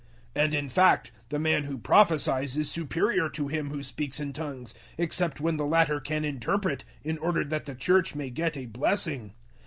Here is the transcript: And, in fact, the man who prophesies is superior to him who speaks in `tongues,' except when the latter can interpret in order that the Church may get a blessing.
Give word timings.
And, 0.35 0.55
in 0.55 0.67
fact, 0.67 1.11
the 1.29 1.37
man 1.37 1.65
who 1.65 1.77
prophesies 1.77 2.57
is 2.57 2.71
superior 2.71 3.29
to 3.29 3.49
him 3.49 3.69
who 3.69 3.83
speaks 3.83 4.19
in 4.19 4.33
`tongues,' 4.33 4.73
except 4.97 5.39
when 5.39 5.57
the 5.57 5.63
latter 5.67 5.99
can 5.99 6.25
interpret 6.25 6.83
in 7.03 7.19
order 7.19 7.43
that 7.43 7.65
the 7.65 7.75
Church 7.75 8.15
may 8.15 8.31
get 8.31 8.57
a 8.57 8.65
blessing. 8.65 9.35